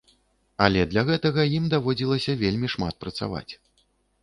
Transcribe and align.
Але 0.67 0.85
для 0.93 1.03
гэтага 1.09 1.45
ім 1.59 1.69
даводзілася 1.75 2.37
вельмі 2.43 2.73
шмат 2.77 2.93
працаваць. 3.05 3.49